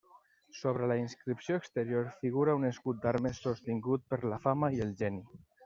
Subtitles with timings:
[0.59, 5.25] Sobre la inscripció exterior figura un escut d'armes sostingut per la Fama i el Geni.